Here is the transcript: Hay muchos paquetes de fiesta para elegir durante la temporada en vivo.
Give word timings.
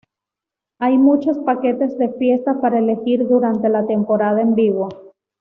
Hay 0.79 0.97
muchos 0.97 1.37
paquetes 1.37 1.95
de 1.99 2.09
fiesta 2.13 2.59
para 2.59 2.79
elegir 2.79 3.27
durante 3.27 3.69
la 3.69 3.85
temporada 3.85 4.41
en 4.41 4.55
vivo. 4.55 4.89